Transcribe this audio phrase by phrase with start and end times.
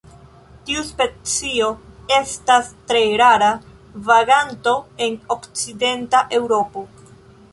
[0.67, 1.67] Tiu specio
[2.15, 3.51] estas tre rara
[4.09, 4.75] vaganto
[5.09, 6.87] en okcidenta Eŭropo.